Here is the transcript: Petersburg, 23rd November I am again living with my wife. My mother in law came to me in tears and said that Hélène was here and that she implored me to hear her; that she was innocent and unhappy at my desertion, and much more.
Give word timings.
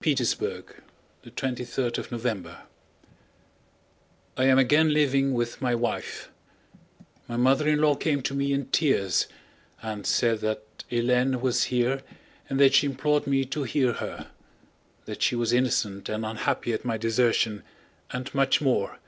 Petersburg, 0.00 0.76
23rd 1.24 2.12
November 2.12 2.58
I 4.36 4.44
am 4.44 4.60
again 4.60 4.92
living 4.92 5.34
with 5.34 5.60
my 5.60 5.74
wife. 5.74 6.30
My 7.26 7.36
mother 7.36 7.66
in 7.66 7.80
law 7.80 7.96
came 7.96 8.22
to 8.22 8.34
me 8.34 8.52
in 8.52 8.66
tears 8.66 9.26
and 9.82 10.06
said 10.06 10.38
that 10.42 10.62
Hélène 10.88 11.40
was 11.40 11.64
here 11.64 12.02
and 12.48 12.60
that 12.60 12.74
she 12.74 12.86
implored 12.86 13.26
me 13.26 13.44
to 13.46 13.64
hear 13.64 13.94
her; 13.94 14.30
that 15.04 15.20
she 15.20 15.34
was 15.34 15.52
innocent 15.52 16.08
and 16.08 16.24
unhappy 16.24 16.72
at 16.72 16.84
my 16.84 16.96
desertion, 16.96 17.64
and 18.12 18.32
much 18.32 18.60
more. 18.60 19.00